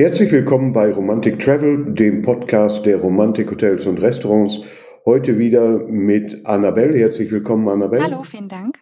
[0.00, 4.60] Herzlich willkommen bei Romantic Travel, dem Podcast der Romantik Hotels und Restaurants.
[5.04, 6.96] Heute wieder mit Annabelle.
[6.96, 8.04] Herzlich willkommen, Annabelle.
[8.04, 8.78] Hallo, vielen Dank.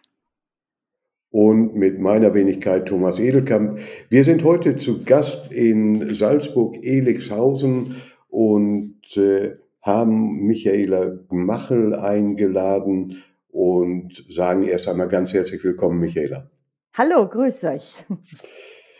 [1.31, 3.79] Und mit meiner Wenigkeit Thomas Edelkamp.
[4.09, 7.95] Wir sind heute zu Gast in Salzburg-Elixhausen
[8.27, 16.51] und äh, haben Michaela Machel eingeladen und sagen erst einmal ganz herzlich willkommen, Michaela.
[16.93, 18.05] Hallo, grüß euch.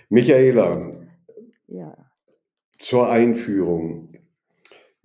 [0.09, 0.89] Michaela,
[1.67, 2.06] ja.
[2.77, 4.09] Zur Einführung.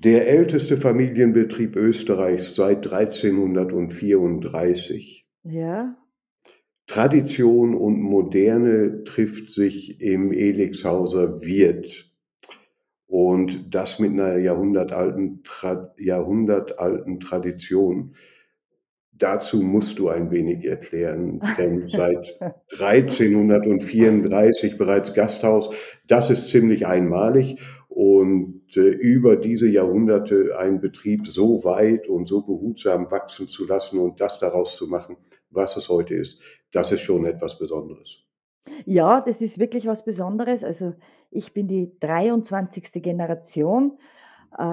[0.04, 5.24] Der älteste Familienbetrieb Österreichs seit 1334.
[5.44, 5.96] Ja.
[6.88, 12.10] Tradition und Moderne trifft sich im Elixhauser Wirt.
[13.06, 15.42] Und das mit einer jahrhundertalten,
[15.98, 18.14] jahrhundertalten Tradition.
[19.22, 22.36] Dazu musst du ein wenig erklären, denn seit
[22.72, 25.70] 1334 bereits Gasthaus,
[26.08, 32.42] das ist ziemlich einmalig und äh, über diese Jahrhunderte einen Betrieb so weit und so
[32.42, 35.16] behutsam wachsen zu lassen und das daraus zu machen,
[35.50, 36.40] was es heute ist,
[36.72, 38.24] das ist schon etwas Besonderes.
[38.86, 40.64] Ja, das ist wirklich was Besonderes.
[40.64, 40.94] Also
[41.30, 43.00] ich bin die 23.
[43.00, 43.98] Generation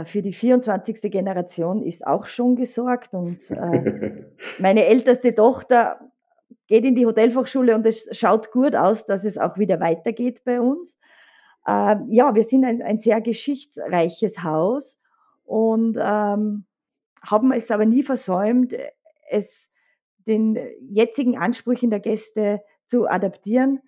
[0.06, 1.12] für die 24.
[1.12, 4.26] Generation ist auch schon gesorgt und äh,
[4.60, 6.00] meine älteste Tochter
[6.68, 10.62] geht in die Hotelfachschule und es schaut gut aus, dass es auch wieder weitergeht bei
[10.62, 10.98] uns.
[11.66, 15.00] Äh, ja, wir sind ein, ein, sehr geschichtsreiches Haus
[15.46, 16.66] und ähm,
[17.22, 18.76] haben es aber nie versäumt,
[19.30, 19.70] es
[20.28, 23.82] den jetzigen Ansprüchen der Gäste zu adaptieren.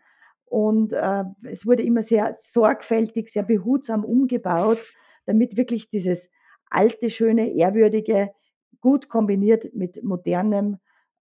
[0.46, 4.80] Und äh, es wurde immer sehr sorgfältig, sehr behutsam umgebaut
[5.26, 6.30] damit wirklich dieses
[6.70, 8.32] alte, schöne, ehrwürdige
[8.80, 10.78] gut kombiniert mit modernem,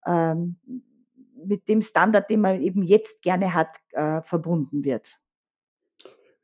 [0.06, 0.56] ähm,
[1.44, 5.20] mit dem Standard, den man eben jetzt gerne hat, äh, verbunden wird.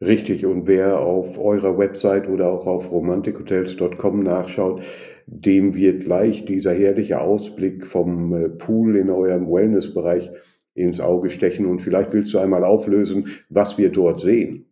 [0.00, 4.83] Richtig, und wer auf eurer Website oder auch auf romantikhotels.com nachschaut,
[5.27, 10.31] dem wird gleich dieser herrliche Ausblick vom äh, Pool in eurem Wellnessbereich
[10.77, 14.67] ins Auge stechen und vielleicht willst du einmal auflösen, was wir dort sehen.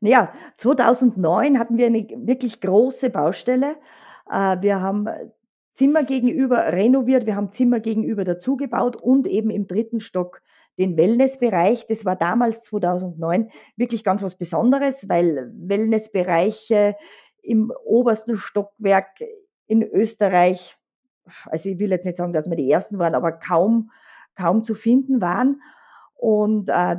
[0.00, 3.76] Ja, 2009 hatten wir eine wirklich große Baustelle.
[4.28, 5.06] Äh, wir haben
[5.72, 10.42] Zimmer gegenüber renoviert, wir haben Zimmer gegenüber dazugebaut und eben im dritten Stock
[10.78, 11.86] den Wellnessbereich.
[11.86, 16.96] Das war damals 2009 wirklich ganz was Besonderes, weil Wellnessbereiche
[17.42, 19.20] im obersten Stockwerk
[19.66, 20.76] in Österreich,
[21.46, 23.90] also ich will jetzt nicht sagen, dass wir die ersten waren, aber kaum
[24.34, 25.60] kaum zu finden waren.
[26.14, 26.96] Und äh,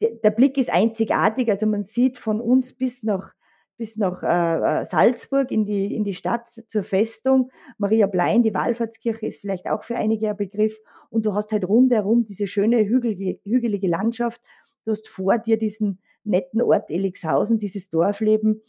[0.00, 1.50] der Blick ist einzigartig.
[1.50, 3.34] Also man sieht von uns bis nach
[3.78, 7.50] bis nach äh, äh, Salzburg in die, in die Stadt zur Festung.
[7.78, 10.76] Maria Blein, die Wallfahrtskirche ist vielleicht auch für einige ein Begriff.
[11.10, 14.42] Und du hast halt rundherum diese schöne hügelige, hügelige Landschaft.
[14.84, 18.62] Du hast vor dir diesen netten Ort Elixhausen, dieses Dorfleben.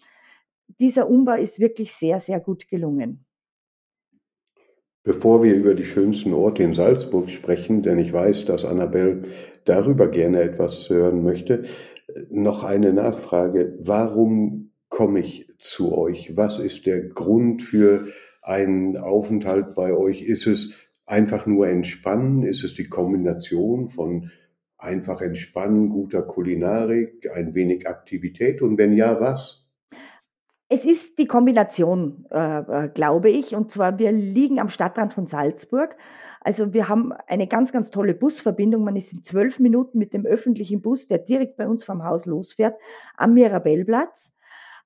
[0.80, 3.26] Dieser Umbau ist wirklich sehr, sehr gut gelungen.
[5.04, 9.22] Bevor wir über die schönsten Orte in Salzburg sprechen, denn ich weiß, dass Annabelle
[9.66, 11.64] darüber gerne etwas hören möchte,
[12.30, 13.78] noch eine Nachfrage.
[13.80, 16.36] Warum komme ich zu euch?
[16.36, 18.08] Was ist der Grund für
[18.42, 20.22] einen Aufenthalt bei euch?
[20.22, 20.72] Ist es
[21.06, 22.44] einfach nur entspannen?
[22.44, 24.32] Ist es die Kombination von
[24.78, 28.62] einfach entspannen, guter Kulinarik, ein wenig Aktivität?
[28.62, 29.69] Und wenn ja, was?
[30.72, 33.56] Es ist die Kombination, äh, äh, glaube ich.
[33.56, 35.98] Und zwar, wir liegen am Stadtrand von Salzburg.
[36.42, 38.84] Also wir haben eine ganz, ganz tolle Busverbindung.
[38.84, 42.28] Man ist in zwölf Minuten mit dem öffentlichen Bus, der direkt bei uns vom Haus
[42.28, 42.80] losfährt,
[43.18, 44.32] am Mirabellplatz.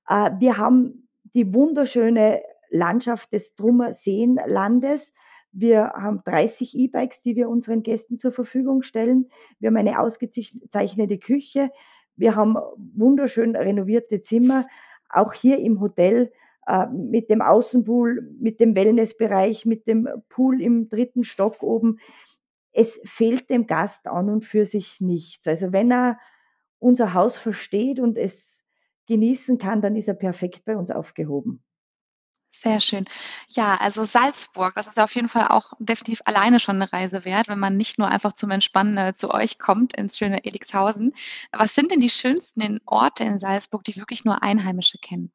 [0.08, 2.40] Äh, wir haben die wunderschöne
[2.70, 5.12] Landschaft des Trummer Seenlandes.
[5.52, 9.28] Wir haben 30 E-Bikes, die wir unseren Gästen zur Verfügung stellen.
[9.60, 11.68] Wir haben eine ausgezeichnete Küche.
[12.16, 12.56] Wir haben
[12.94, 14.66] wunderschön renovierte Zimmer
[15.14, 16.30] auch hier im Hotel
[16.66, 21.98] äh, mit dem Außenpool, mit dem Wellnessbereich, mit dem Pool im dritten Stock oben.
[22.72, 25.46] Es fehlt dem Gast an und für sich nichts.
[25.46, 26.18] Also wenn er
[26.78, 28.64] unser Haus versteht und es
[29.06, 31.62] genießen kann, dann ist er perfekt bei uns aufgehoben.
[32.64, 33.04] Sehr schön.
[33.48, 37.48] Ja, also Salzburg, das ist auf jeden Fall auch definitiv alleine schon eine Reise wert,
[37.48, 41.12] wenn man nicht nur einfach zum Entspannen äh, zu euch kommt ins schöne Elixhausen.
[41.52, 45.30] Was sind denn die schönsten Orte in Salzburg, die wirklich nur Einheimische kennen?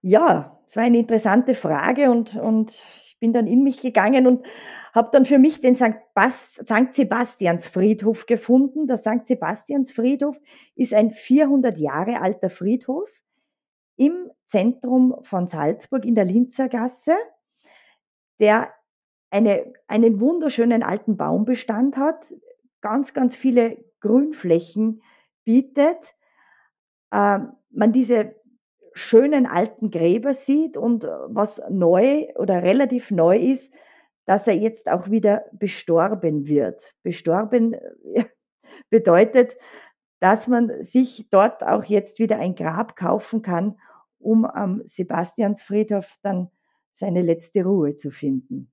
[0.00, 2.72] Ja, das war eine interessante Frage und, und
[3.04, 4.44] ich bin dann in mich gegangen und
[4.92, 5.94] habe dann für mich den St.
[6.12, 6.92] Bas St.
[6.92, 8.88] Sebastiansfriedhof gefunden.
[8.88, 9.24] Der St.
[9.24, 10.40] Sebastiansfriedhof
[10.74, 13.08] ist ein 400 Jahre alter Friedhof
[13.96, 17.16] im Zentrum von Salzburg in der Linzergasse,
[18.38, 18.70] der
[19.30, 22.34] eine, einen wunderschönen alten Baumbestand hat,
[22.82, 25.00] ganz, ganz viele Grünflächen
[25.44, 26.14] bietet,
[27.12, 27.38] äh,
[27.70, 28.34] man diese
[28.92, 33.72] schönen alten Gräber sieht und was neu oder relativ neu ist,
[34.26, 36.94] dass er jetzt auch wieder bestorben wird.
[37.02, 37.74] Bestorben
[38.90, 39.56] bedeutet,
[40.20, 43.78] dass man sich dort auch jetzt wieder ein Grab kaufen kann,
[44.22, 46.50] um am Sebastiansfriedhof dann
[46.92, 48.70] seine letzte Ruhe zu finden.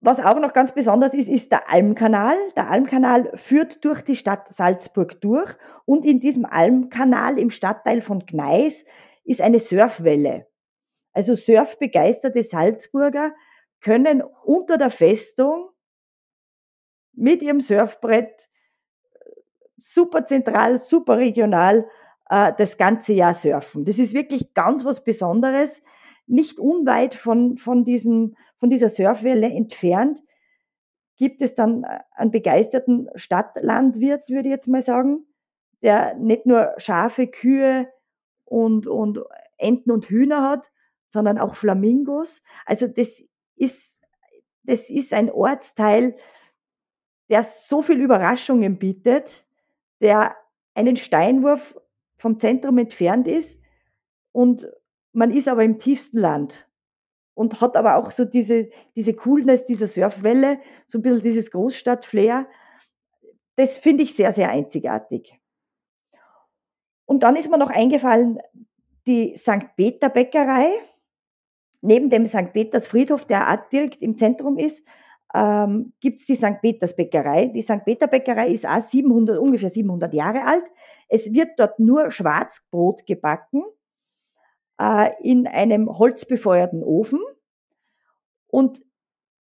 [0.00, 2.36] Was auch noch ganz besonders ist, ist der Almkanal.
[2.54, 5.52] Der Almkanal führt durch die Stadt Salzburg durch
[5.84, 8.84] und in diesem Almkanal im Stadtteil von Gneis
[9.24, 10.46] ist eine Surfwelle.
[11.12, 13.32] Also surfbegeisterte Salzburger
[13.80, 15.70] können unter der Festung
[17.14, 18.48] mit ihrem Surfbrett
[19.78, 21.88] super zentral, super regional
[22.28, 23.84] äh, das ganze Jahr surfen.
[23.84, 25.82] Das ist wirklich ganz was Besonderes.
[26.26, 30.22] Nicht unweit von, von, diesem, von dieser Surfwelle entfernt
[31.16, 35.26] gibt es dann äh, einen begeisterten Stadtlandwirt, würde ich jetzt mal sagen,
[35.82, 37.88] der nicht nur Schafe, Kühe
[38.44, 39.20] und, und
[39.58, 40.70] Enten und Hühner hat,
[41.08, 42.42] sondern auch Flamingos.
[42.64, 43.22] Also das
[43.56, 44.00] ist,
[44.64, 46.16] das ist ein Ortsteil,
[47.28, 49.46] der so viel Überraschungen bietet,
[50.00, 50.36] der
[50.74, 51.76] einen Steinwurf
[52.16, 53.60] vom Zentrum entfernt ist
[54.32, 54.68] und
[55.12, 56.68] man ist aber im tiefsten Land
[57.34, 62.48] und hat aber auch so diese, diese Coolness dieser Surfwelle, so ein bisschen dieses Großstadtflair.
[63.56, 65.38] Das finde ich sehr, sehr einzigartig.
[67.04, 68.40] Und dann ist mir noch eingefallen,
[69.06, 69.76] die St.
[69.76, 70.68] Peter Bäckerei,
[71.80, 72.52] neben dem St.
[72.52, 74.86] Peters Friedhof, der auch direkt im Zentrum ist,
[75.36, 76.62] ähm, gibt es die St.
[76.62, 77.48] Peters Bäckerei.
[77.48, 77.84] Die St.
[77.84, 80.64] Peter Bäckerei ist auch 700, ungefähr 700 Jahre alt.
[81.08, 83.62] Es wird dort nur Schwarzbrot gebacken
[84.80, 87.20] äh, in einem holzbefeuerten Ofen
[88.46, 88.82] und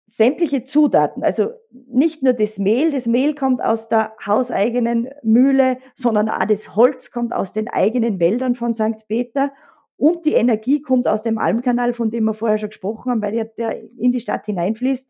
[0.05, 6.27] sämtliche Zutaten, also nicht nur das Mehl, das Mehl kommt aus der hauseigenen Mühle, sondern
[6.27, 9.07] auch das Holz kommt aus den eigenen Wäldern von St.
[9.07, 9.53] Peter
[9.95, 13.31] und die Energie kommt aus dem Almkanal, von dem wir vorher schon gesprochen haben, weil
[13.31, 15.07] der, der in die Stadt hineinfließt.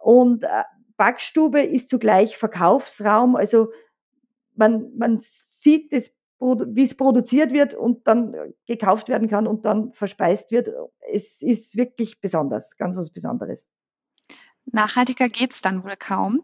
[0.00, 0.64] Und äh,
[0.96, 3.70] Backstube ist zugleich Verkaufsraum, also
[4.54, 8.34] man, man sieht das wie es produziert wird und dann
[8.66, 10.70] gekauft werden kann und dann verspeist wird.
[11.12, 13.68] Es ist wirklich besonders, ganz was Besonderes.
[14.72, 16.40] Nachhaltiger geht es dann wohl kaum.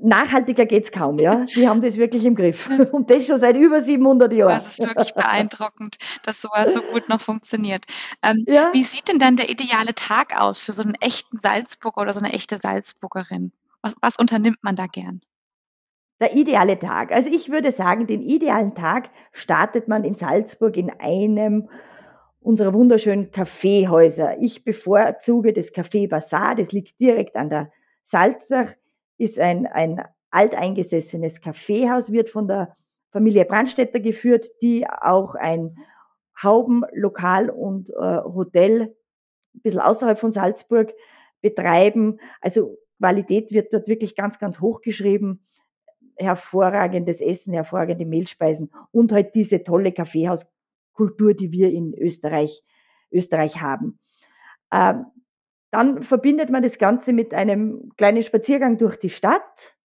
[0.00, 1.44] Nachhaltiger geht es kaum, ja.
[1.54, 2.68] Die haben das wirklich im Griff.
[2.92, 4.60] Und das schon seit über 700 Jahren.
[4.64, 7.84] Das ist wirklich beeindruckend, dass sowas so gut noch funktioniert.
[8.22, 8.70] Ähm, ja.
[8.72, 12.20] Wie sieht denn dann der ideale Tag aus für so einen echten Salzburger oder so
[12.20, 13.52] eine echte Salzburgerin?
[13.82, 15.20] Was, was unternimmt man da gern?
[16.20, 17.12] Der ideale Tag.
[17.12, 21.70] Also ich würde sagen, den idealen Tag startet man in Salzburg in einem
[22.40, 24.38] unserer wunderschönen Kaffeehäuser.
[24.40, 27.70] Ich bevorzuge das Café Bazaar, das liegt direkt an der
[28.02, 28.74] Salzach,
[29.18, 32.74] ist ein, ein alteingesessenes Kaffeehaus, wird von der
[33.10, 35.76] Familie Brandstätter geführt, die auch ein
[36.42, 38.94] Haubenlokal und äh, Hotel
[39.54, 40.94] ein bisschen außerhalb von Salzburg
[41.42, 42.18] betreiben.
[42.40, 45.44] Also Qualität wird dort wirklich ganz, ganz hoch geschrieben.
[46.16, 50.46] Hervorragendes Essen, hervorragende Mehlspeisen und halt diese tolle Kaffeehaus
[51.00, 52.62] Kultur, die wir in Österreich,
[53.10, 53.98] Österreich haben.
[54.70, 55.06] Ähm,
[55.70, 59.78] dann verbindet man das Ganze mit einem kleinen Spaziergang durch die Stadt.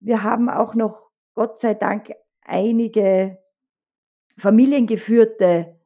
[0.00, 3.36] Wir haben auch noch, Gott sei Dank, einige
[4.38, 5.76] familiengeführte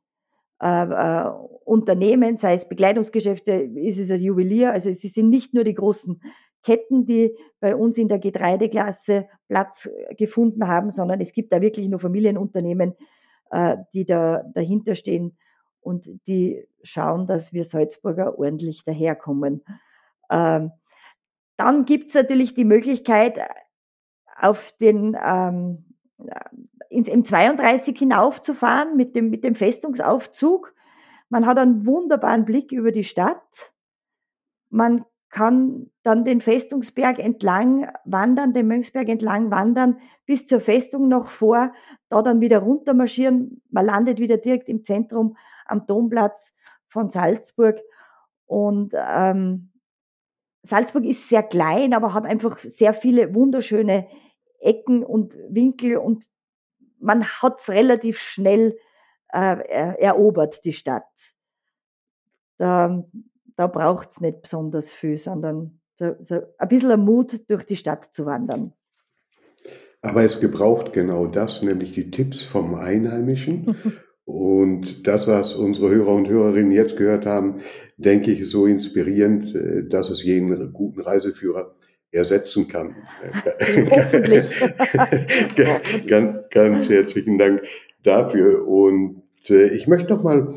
[0.62, 1.30] äh, äh,
[1.64, 4.70] Unternehmen, sei es Bekleidungsgeschäfte, ist es ein Juwelier.
[4.70, 6.22] Also es sind nicht nur die großen
[6.62, 11.88] Ketten, die bei uns in der Getreideklasse Platz gefunden haben, sondern es gibt da wirklich
[11.88, 13.21] nur Familienunternehmen, äh,
[13.92, 15.36] die da dahinter stehen
[15.80, 19.64] und die schauen, dass wir Salzburger ordentlich daherkommen.
[20.30, 20.72] Ähm,
[21.56, 23.38] dann gibt's natürlich die Möglichkeit,
[24.40, 25.84] auf den ähm,
[26.88, 30.74] ins M32 hinaufzufahren mit dem, mit dem Festungsaufzug.
[31.28, 33.72] Man hat einen wunderbaren Blick über die Stadt.
[34.68, 41.26] Man kann dann den Festungsberg entlang wandern, den Mönchsberg entlang wandern, bis zur Festung noch
[41.26, 41.72] vor,
[42.10, 43.62] da dann wieder runter marschieren.
[43.70, 46.52] Man landet wieder direkt im Zentrum am Domplatz
[46.86, 47.80] von Salzburg.
[48.44, 49.72] Und ähm,
[50.62, 54.06] Salzburg ist sehr klein, aber hat einfach sehr viele wunderschöne
[54.60, 56.26] Ecken und Winkel und
[56.98, 58.76] man hat's relativ schnell
[59.32, 61.08] äh, erobert, die Stadt.
[62.58, 63.02] Da
[63.56, 68.12] da braucht es nicht besonders viel, sondern so, so ein bisschen Mut, durch die Stadt
[68.12, 68.72] zu wandern.
[70.00, 73.76] Aber es gebraucht genau das, nämlich die Tipps vom Einheimischen.
[74.24, 77.58] Und das, was unsere Hörer und Hörerinnen jetzt gehört haben,
[77.96, 81.74] denke ich, ist so inspirierend, äh, dass es jeden guten Reiseführer
[82.10, 82.96] ersetzen kann.
[83.90, 84.60] Hoffentlich.
[86.06, 87.62] ganz, ganz herzlichen Dank.
[88.02, 88.66] dafür.
[88.66, 90.54] Und äh, ich möchte noch mal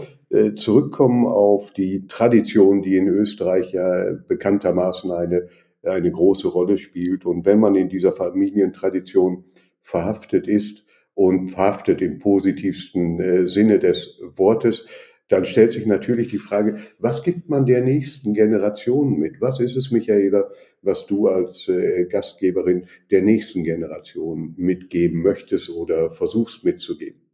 [0.55, 5.47] zurückkommen auf die Tradition, die in Österreich ja bekanntermaßen eine,
[5.83, 7.25] eine große Rolle spielt.
[7.25, 9.45] Und wenn man in dieser Familientradition
[9.81, 14.85] verhaftet ist und verhaftet im positivsten äh, Sinne des Wortes,
[15.27, 19.41] dann stellt sich natürlich die Frage, was gibt man der nächsten Generation mit?
[19.41, 20.49] Was ist es, Michaela,
[20.81, 27.24] was du als äh, Gastgeberin der nächsten Generation mitgeben möchtest oder versuchst mitzugeben?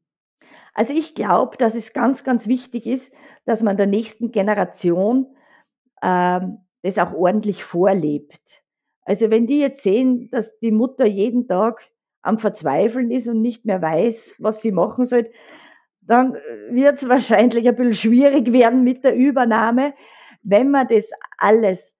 [0.74, 3.14] Also ich glaube, dass es ganz, ganz wichtig ist,
[3.46, 5.36] dass man der nächsten Generation
[6.02, 8.64] ähm, das auch ordentlich vorlebt.
[9.04, 11.92] Also wenn die jetzt sehen, dass die Mutter jeden Tag
[12.22, 15.30] am Verzweifeln ist und nicht mehr weiß, was sie machen soll,
[16.02, 16.34] dann
[16.70, 19.94] wird es wahrscheinlich ein bisschen schwierig werden mit der Übernahme.
[20.44, 21.96] Wenn man das alles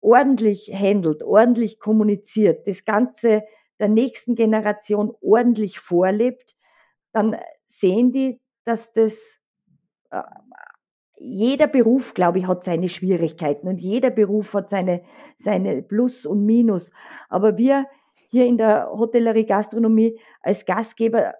[0.00, 3.42] ordentlich handelt, ordentlich kommuniziert, das Ganze
[3.78, 6.56] der nächsten Generation ordentlich vorlebt,
[7.12, 9.38] dann sehen die, dass das
[10.10, 10.22] äh,
[11.24, 15.02] jeder Beruf, glaube ich, hat seine Schwierigkeiten und jeder Beruf hat seine,
[15.36, 16.90] seine Plus und Minus.
[17.28, 17.86] Aber wir
[18.28, 21.34] hier in der Hotellerie Gastronomie als Gastgeber,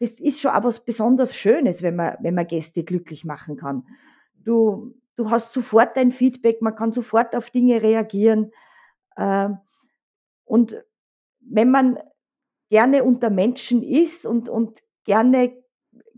[0.00, 3.86] das ist schon auch was besonders Schönes, wenn man, wenn man Gäste glücklich machen kann.
[4.34, 8.50] Du, du hast sofort dein Feedback, man kann sofort auf Dinge reagieren.
[9.16, 9.58] Ähm,
[10.44, 10.76] und
[11.40, 11.98] wenn man
[12.74, 15.62] gerne unter Menschen ist und, und gerne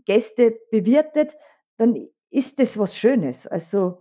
[0.05, 1.37] Gäste bewirtet,
[1.77, 1.95] dann
[2.31, 3.45] ist das was Schönes.
[3.45, 3.99] Also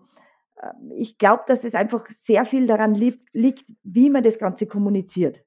[0.63, 5.45] ähm, ich glaube, dass es einfach sehr viel daran liegt, wie man das Ganze kommuniziert.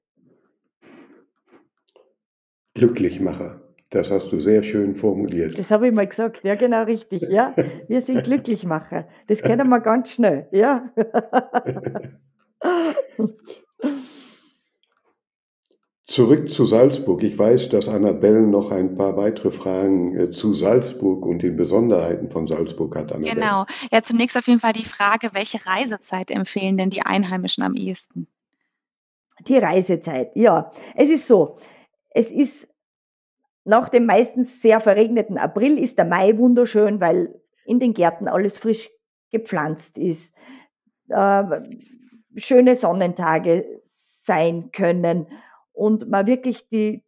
[2.74, 3.60] Glücklichmacher.
[3.90, 5.58] Das hast du sehr schön formuliert.
[5.58, 7.22] Das habe ich mal gesagt, ja genau richtig.
[7.28, 7.56] Ja,
[7.88, 9.08] wir sind Glücklichmacher.
[9.26, 10.46] Das kennen wir ganz schnell.
[10.52, 10.84] Ja.
[16.10, 17.22] Zurück zu Salzburg.
[17.22, 22.28] Ich weiß, dass Annabelle noch ein paar weitere Fragen äh, zu Salzburg und den Besonderheiten
[22.30, 23.12] von Salzburg hat.
[23.12, 23.36] Annabelle.
[23.36, 23.64] Genau.
[23.92, 28.26] Ja, zunächst auf jeden Fall die Frage, welche Reisezeit empfehlen denn die Einheimischen am ehesten?
[29.46, 30.72] Die Reisezeit, ja.
[30.96, 31.54] Es ist so,
[32.08, 32.68] es ist
[33.64, 38.58] nach dem meistens sehr verregneten April ist der Mai wunderschön, weil in den Gärten alles
[38.58, 38.90] frisch
[39.30, 40.34] gepflanzt ist.
[41.06, 41.44] Äh,
[42.34, 45.28] schöne Sonnentage sein können
[45.72, 47.04] und man wirklich die,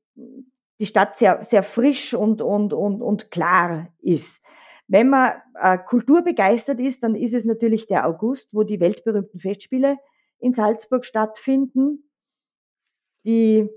[0.79, 4.43] die Stadt sehr, sehr frisch und, und, und, und klar ist.
[4.89, 9.97] Wenn man äh, kulturbegeistert ist, dann ist es natürlich der August, wo die weltberühmten Festspiele
[10.39, 12.11] in Salzburg stattfinden,
[13.25, 13.71] die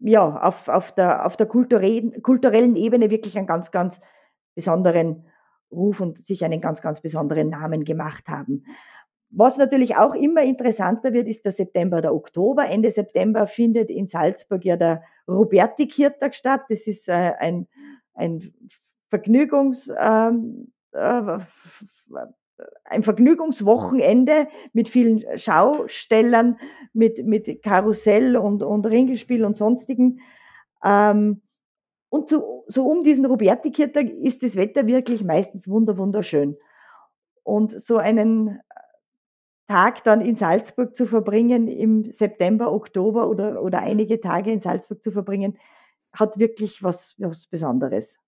[0.00, 4.00] ja, auf, auf der, auf der kulturellen, kulturellen Ebene wirklich einen ganz, ganz
[4.54, 5.26] besonderen
[5.70, 8.64] Ruf und sich einen ganz, ganz besonderen Namen gemacht haben.
[9.34, 12.66] Was natürlich auch immer interessanter wird, ist der September, der Oktober.
[12.66, 16.62] Ende September findet in Salzburg ja der Roberti-Kirtag statt.
[16.68, 17.66] Das ist äh, ein,
[18.12, 18.52] ein
[19.08, 21.38] Vergnügungs, ähm, äh,
[22.84, 26.58] ein Vergnügungswochenende mit vielen Schaustellern,
[26.92, 30.20] mit, mit Karussell und, und Ringelspiel und sonstigen.
[30.84, 31.40] Ähm,
[32.10, 36.58] und so, so um diesen Roberti-Kirtag ist das Wetter wirklich meistens wunderschön.
[37.42, 38.60] Und so einen
[39.68, 45.02] Tag dann in Salzburg zu verbringen, im September, Oktober oder, oder einige Tage in Salzburg
[45.02, 45.58] zu verbringen,
[46.12, 48.18] hat wirklich was, was Besonderes.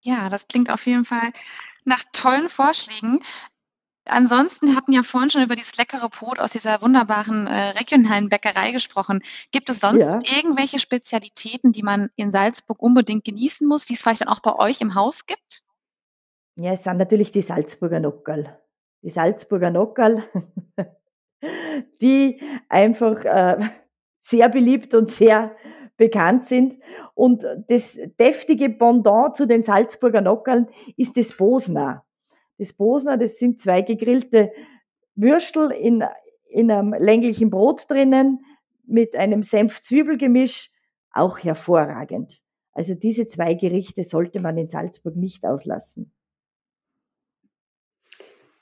[0.00, 1.32] Ja, das klingt auf jeden Fall
[1.84, 3.20] nach tollen Vorschlägen.
[4.04, 8.72] Ansonsten hatten ja vorhin schon über dieses leckere Brot aus dieser wunderbaren äh, regionalen Bäckerei
[8.72, 9.22] gesprochen.
[9.50, 10.18] Gibt es sonst ja.
[10.24, 14.54] irgendwelche Spezialitäten, die man in Salzburg unbedingt genießen muss, die es vielleicht dann auch bei
[14.54, 15.62] euch im Haus gibt?
[16.56, 18.58] Ja, es sind natürlich die Salzburger Nockerl
[19.02, 20.24] die Salzburger Nockerl,
[22.00, 23.58] die einfach äh,
[24.18, 25.54] sehr beliebt und sehr
[25.96, 26.78] bekannt sind.
[27.14, 32.04] Und das deftige Pendant zu den Salzburger Nockerln ist das Bosner.
[32.58, 34.50] Das Bosner, das sind zwei gegrillte
[35.14, 36.04] Würstel in,
[36.48, 38.40] in einem länglichen Brot drinnen
[38.86, 40.70] mit einem Senf-Zwiebelgemisch,
[41.12, 42.40] auch hervorragend.
[42.72, 46.12] Also diese zwei Gerichte sollte man in Salzburg nicht auslassen.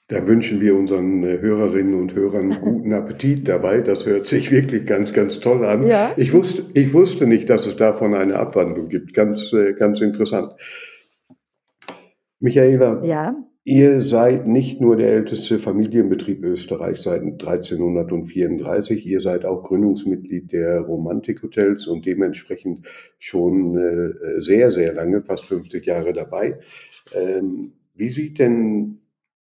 [0.08, 3.80] Da wünschen wir unseren äh, Hörerinnen und Hörern guten Appetit dabei.
[3.80, 5.86] Das hört sich wirklich ganz, ganz toll an.
[5.86, 6.12] Ja.
[6.16, 9.14] Ich, wusste, ich wusste nicht, dass es davon eine Abwandlung gibt.
[9.14, 10.52] Ganz, äh, ganz interessant.
[12.38, 13.34] Michaela, ja.
[13.64, 20.80] ihr seid nicht nur der älteste Familienbetrieb Österreichs seit 1334, ihr seid auch Gründungsmitglied der
[20.82, 22.86] Romantik-Hotels und dementsprechend
[23.18, 26.60] schon äh, sehr, sehr lange, fast 50 Jahre dabei.
[27.14, 29.00] Ähm, wie sieht denn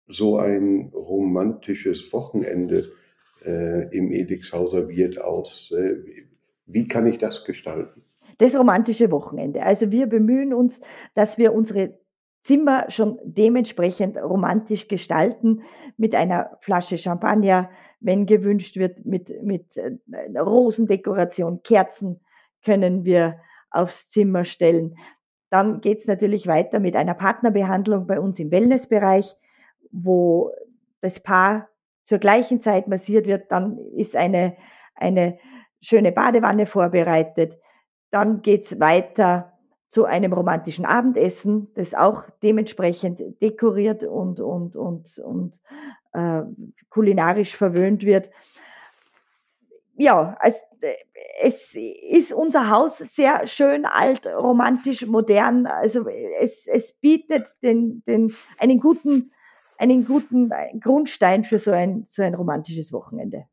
[0.08, 2.90] so ein romantisches Wochenende
[3.44, 5.70] äh, im Edixhauser Wirt aus?
[5.70, 5.96] Äh,
[6.66, 8.02] wie kann ich das gestalten?
[8.38, 9.62] Das romantische Wochenende.
[9.62, 10.80] Also wir bemühen uns,
[11.14, 11.98] dass wir unsere
[12.40, 15.62] Zimmer schon dementsprechend romantisch gestalten
[15.96, 17.68] mit einer Flasche Champagner,
[18.00, 22.20] wenn gewünscht wird, mit, mit äh, Rosendekoration, Kerzen
[22.64, 23.38] können wir
[23.70, 24.96] aufs Zimmer stellen.
[25.50, 29.34] Dann geht's natürlich weiter mit einer Partnerbehandlung bei uns im Wellnessbereich,
[29.90, 30.52] wo
[31.00, 31.68] das Paar
[32.04, 33.52] zur gleichen Zeit massiert wird.
[33.52, 34.56] Dann ist eine,
[34.94, 35.38] eine
[35.80, 37.58] schöne Badewanne vorbereitet.
[38.10, 39.52] Dann geht's weiter
[39.88, 45.60] zu einem romantischen Abendessen, das auch dementsprechend dekoriert und, und, und, und
[46.12, 46.42] äh,
[46.90, 48.30] kulinarisch verwöhnt wird.
[49.96, 50.62] Ja, es,
[51.40, 55.66] es ist unser Haus sehr schön alt, romantisch, modern.
[55.66, 56.06] Also
[56.38, 59.32] es, es bietet den, den, einen guten,
[59.78, 63.44] einen guten Grundstein für so ein, so ein romantisches Wochenende.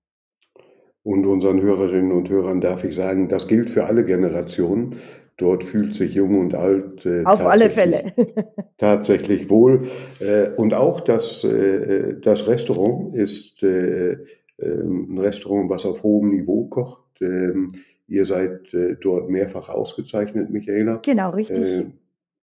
[1.03, 4.95] Und unseren Hörerinnen und Hörern darf ich sagen, das gilt für alle Generationen.
[5.37, 8.13] Dort fühlt sich jung und alt äh, auf alle Fälle
[8.77, 9.87] tatsächlich wohl.
[10.19, 14.17] Äh, und auch das, äh, das Restaurant ist äh, äh,
[14.57, 17.21] ein Restaurant, was auf hohem Niveau kocht.
[17.21, 17.67] Ähm,
[18.07, 20.97] ihr seid äh, dort mehrfach ausgezeichnet, Michaela.
[21.03, 21.87] Genau, richtig.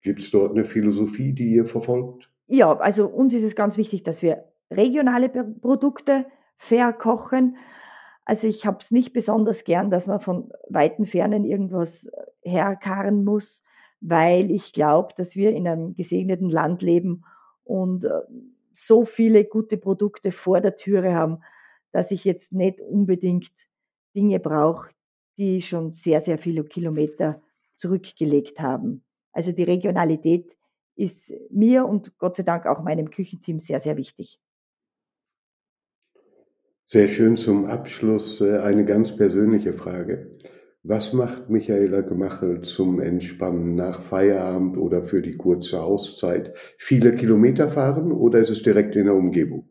[0.02, 2.28] Gibt es dort eine Philosophie, die ihr verfolgt?
[2.54, 6.26] Ja, also uns ist es ganz wichtig, dass wir regionale Produkte
[6.58, 7.56] fair kochen
[8.24, 13.24] also ich habe es nicht besonders gern, dass man von weiten Fernen irgendwas äh, herkarren
[13.24, 13.62] muss,
[14.00, 17.24] weil ich glaube, dass wir in einem gesegneten Land leben
[17.64, 18.10] und äh,
[18.72, 21.42] so viele gute Produkte vor der Türe haben,
[21.90, 23.50] dass ich jetzt nicht unbedingt
[24.14, 24.90] Dinge brauche,
[25.36, 27.42] die schon sehr, sehr viele Kilometer
[27.76, 29.04] zurückgelegt haben.
[29.32, 30.56] Also die Regionalität
[30.94, 34.40] ist mir und Gott sei Dank auch meinem Küchenteam sehr, sehr wichtig.
[36.84, 40.38] Sehr schön zum Abschluss äh, eine ganz persönliche Frage.
[40.82, 46.54] Was macht Michaela Gemachel zum Entspannen nach Feierabend oder für die kurze Auszeit?
[46.76, 49.68] Viele Kilometer fahren oder ist es direkt in der Umgebung?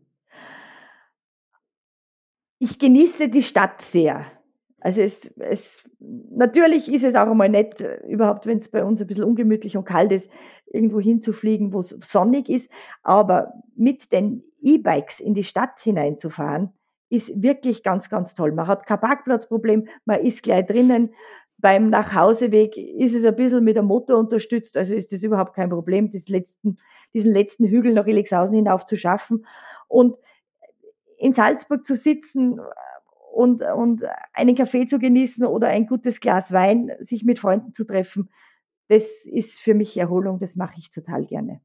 [2.60, 4.26] Ich genieße die Stadt sehr.
[4.82, 9.08] Also es, es, natürlich ist es auch einmal nett, überhaupt wenn es bei uns ein
[9.08, 10.30] bisschen ungemütlich und kalt ist,
[10.66, 12.72] irgendwo hinzufliegen, wo es sonnig ist.
[13.04, 16.74] Aber mit den E-Bikes in die Stadt hineinzufahren,
[17.10, 18.54] ist wirklich ganz, ganz toll.
[18.54, 21.14] Man hat kein Parkplatzproblem, man ist gleich drinnen.
[21.58, 25.70] Beim Nachhauseweg ist es ein bisschen mit dem Motor unterstützt, also ist das überhaupt kein
[25.70, 26.80] Problem, letzten,
[27.14, 29.46] diesen letzten Hügel nach Elixhausen hinauf zu schaffen.
[29.88, 30.18] Und
[31.18, 32.60] in Salzburg zu sitzen
[33.32, 37.86] und, und einen Kaffee zu genießen oder ein gutes Glas Wein, sich mit Freunden zu
[37.86, 38.30] treffen,
[38.88, 41.62] das ist für mich Erholung, das mache ich total gerne.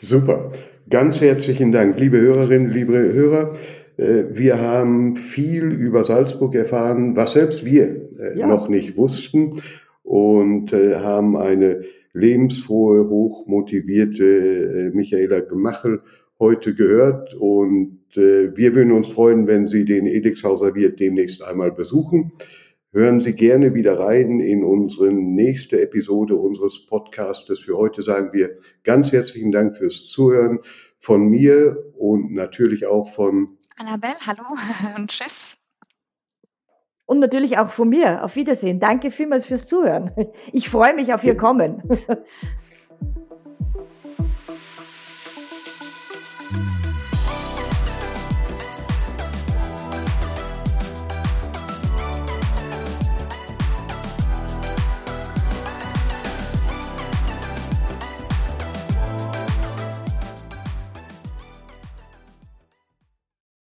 [0.00, 0.50] Super.
[0.88, 3.54] Ganz herzlichen Dank, liebe Hörerinnen, liebe Hörer.
[3.96, 8.46] Äh, wir haben viel über Salzburg erfahren, was selbst wir äh, ja.
[8.46, 9.60] noch nicht wussten
[10.02, 16.00] und äh, haben eine lebensfrohe, hochmotivierte Michaela Gemachel
[16.38, 22.32] heute gehört und wir würden uns freuen, wenn Sie den Edixhauser Wirt demnächst einmal besuchen.
[22.90, 27.60] Hören Sie gerne wieder rein in unsere nächste Episode unseres Podcastes.
[27.60, 30.60] Für heute sagen wir ganz herzlichen Dank fürs Zuhören
[30.98, 34.42] von mir und natürlich auch von Annabelle, hallo
[34.96, 35.56] und tschüss.
[37.06, 38.24] Und natürlich auch von mir.
[38.24, 38.80] Auf Wiedersehen.
[38.80, 40.10] Danke vielmals fürs Zuhören.
[40.52, 41.82] Ich freue mich auf Ihr Kommen.